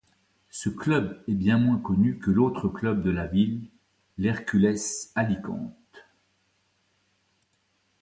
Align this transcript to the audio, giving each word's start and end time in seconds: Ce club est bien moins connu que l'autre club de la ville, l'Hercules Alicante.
Ce 0.49 0.69
club 0.69 1.21
est 1.27 1.35
bien 1.35 1.59
moins 1.59 1.77
connu 1.77 2.17
que 2.17 2.31
l'autre 2.31 2.67
club 2.67 3.03
de 3.03 3.11
la 3.11 3.27
ville, 3.27 3.69
l'Hercules 4.17 4.75
Alicante. 5.13 6.03